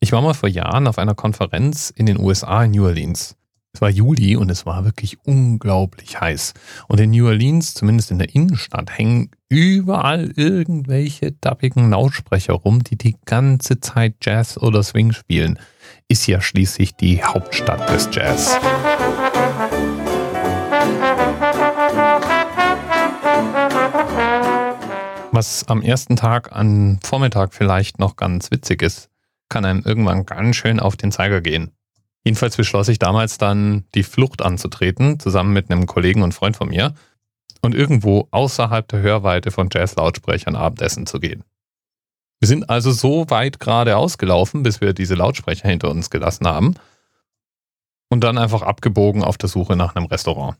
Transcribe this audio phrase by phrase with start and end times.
[0.00, 3.34] Ich war mal vor Jahren auf einer Konferenz in den USA in New Orleans.
[3.72, 6.54] Es war Juli und es war wirklich unglaublich heiß.
[6.86, 12.96] Und in New Orleans, zumindest in der Innenstadt, hängen überall irgendwelche dappigen Lautsprecher rum, die
[12.96, 15.58] die ganze Zeit Jazz oder Swing spielen.
[16.06, 18.56] Ist ja schließlich die Hauptstadt des Jazz.
[25.32, 29.10] Was am ersten Tag an Vormittag vielleicht noch ganz witzig ist,
[29.48, 31.72] kann einem irgendwann ganz schön auf den Zeiger gehen.
[32.24, 36.68] Jedenfalls beschloss ich damals dann, die Flucht anzutreten, zusammen mit einem Kollegen und Freund von
[36.68, 36.94] mir,
[37.60, 41.44] und irgendwo außerhalb der Hörweite von Jazz-Lautsprechern Abendessen zu gehen.
[42.40, 46.74] Wir sind also so weit gerade ausgelaufen, bis wir diese Lautsprecher hinter uns gelassen haben
[48.10, 50.56] und dann einfach abgebogen auf der Suche nach einem Restaurant.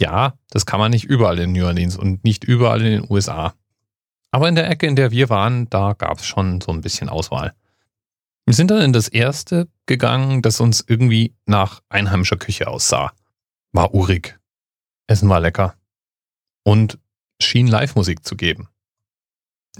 [0.00, 3.54] Ja, das kann man nicht überall in New Orleans und nicht überall in den USA.
[4.32, 7.08] Aber in der Ecke, in der wir waren, da gab es schon so ein bisschen
[7.08, 7.54] Auswahl.
[8.44, 13.12] Wir sind dann in das erste gegangen, das uns irgendwie nach einheimischer Küche aussah.
[13.72, 14.38] War urig.
[15.06, 15.76] Essen war lecker.
[16.64, 16.98] Und
[17.40, 18.68] schien Live-Musik zu geben.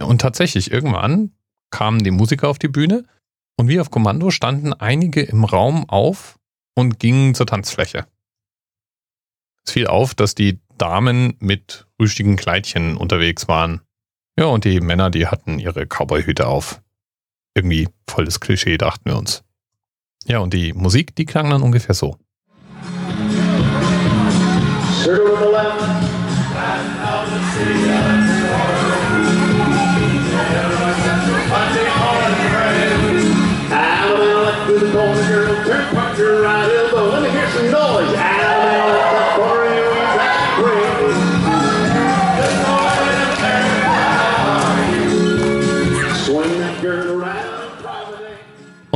[0.00, 1.32] Und tatsächlich, irgendwann
[1.70, 3.04] kamen die Musiker auf die Bühne
[3.56, 6.38] und wie auf Kommando standen einige im Raum auf
[6.74, 8.06] und gingen zur Tanzfläche.
[9.64, 13.80] Es fiel auf, dass die Damen mit rüstigen Kleidchen unterwegs waren.
[14.38, 16.82] Ja, und die Männer, die hatten ihre Cowboyhüte auf
[17.56, 19.42] irgendwie volles Klischee, dachten wir uns.
[20.26, 22.18] Ja, und die Musik, die klang dann ungefähr so.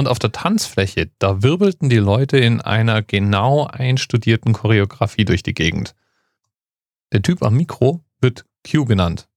[0.00, 5.52] Und auf der Tanzfläche, da wirbelten die Leute in einer genau einstudierten Choreografie durch die
[5.52, 5.94] Gegend.
[7.12, 9.28] Der Typ am Mikro wird Q genannt.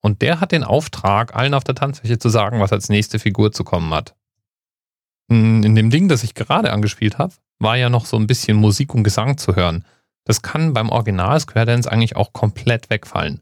[0.00, 3.50] Und der hat den Auftrag, allen auf der Tanzfläche zu sagen, was als nächste Figur
[3.50, 4.14] zu kommen hat.
[5.26, 8.94] In dem Ding, das ich gerade angespielt habe, war ja noch so ein bisschen Musik
[8.94, 9.84] und Gesang zu hören.
[10.22, 13.40] Das kann beim Original Square Dance eigentlich auch komplett wegfallen.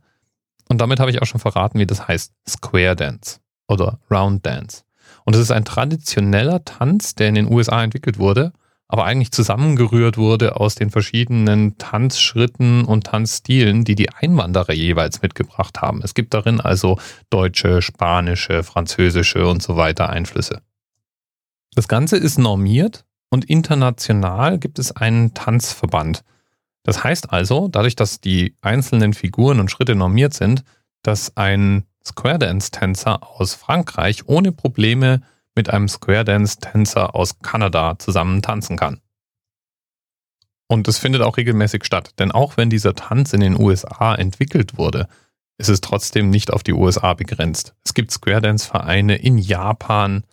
[0.70, 2.32] Und damit habe ich auch schon verraten, wie das heißt.
[2.48, 4.84] Square Dance oder Round Dance.
[5.24, 8.52] Und es ist ein traditioneller Tanz, der in den USA entwickelt wurde,
[8.88, 15.80] aber eigentlich zusammengerührt wurde aus den verschiedenen Tanzschritten und Tanzstilen, die die Einwanderer jeweils mitgebracht
[15.80, 16.00] haben.
[16.02, 16.98] Es gibt darin also
[17.30, 20.62] deutsche, spanische, französische und so weiter Einflüsse.
[21.76, 26.24] Das Ganze ist normiert und international gibt es einen Tanzverband.
[26.82, 30.64] Das heißt also, dadurch, dass die einzelnen Figuren und Schritte normiert sind,
[31.02, 35.22] dass ein Square Dance Tänzer aus Frankreich ohne Probleme
[35.54, 39.00] mit einem Square Dance Tänzer aus Kanada zusammen tanzen kann.
[40.68, 44.78] Und es findet auch regelmäßig statt, denn auch wenn dieser Tanz in den USA entwickelt
[44.78, 45.08] wurde,
[45.58, 47.74] ist es trotzdem nicht auf die USA begrenzt.
[47.84, 50.24] Es gibt Square Dance Vereine in Japan,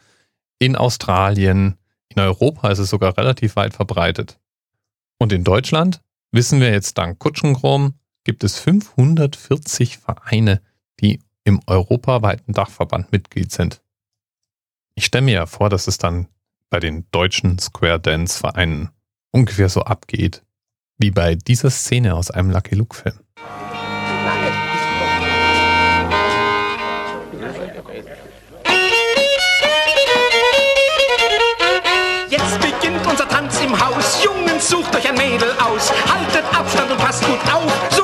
[0.59, 1.77] in Australien,
[2.09, 4.39] in Europa ist es sogar relativ weit verbreitet.
[5.19, 6.01] Und in Deutschland,
[6.31, 10.61] wissen wir jetzt dank Kutschengrom, gibt es 540 Vereine,
[10.99, 13.81] die im europaweiten Dachverband Mitglied sind.
[14.95, 16.27] Ich stelle mir ja vor, dass es dann
[16.69, 18.89] bei den deutschen Square Dance Vereinen
[19.31, 20.43] ungefähr so abgeht,
[20.97, 23.19] wie bei dieser Szene aus einem Lucky Luke Film.
[32.29, 34.21] Jetzt beginnt unser Tanz im Haus.
[34.21, 35.93] Jungen, sucht euch ein Mädel aus.
[36.11, 37.96] Haltet Abstand und passt gut auf.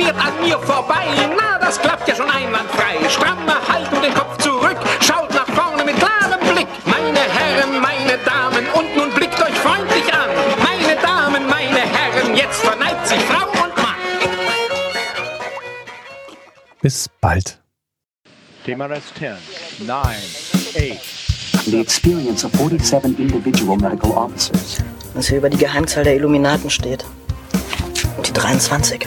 [0.00, 1.04] Dominiert an mir vorbei.
[1.36, 3.06] Na, das klappt ja schon einwandfrei.
[3.10, 4.78] Stramme Haltung, den Kopf zurück.
[5.00, 6.68] Schaut nach vorne mit klarem Blick.
[6.86, 8.66] Meine Herren, meine Damen.
[8.72, 10.30] Und nun blickt euch freundlich an.
[10.62, 12.34] Meine Damen, meine Herren.
[12.34, 13.96] Jetzt verneigt sich Frau und Mann.
[16.80, 17.60] Bis bald.
[18.64, 19.36] TMRS 10,
[19.86, 24.78] 9, 8, the experience of 47 individual medical officers.
[25.12, 27.04] Was hier über die Geheimzahl der Illuminaten steht.
[28.16, 29.06] Und die 23.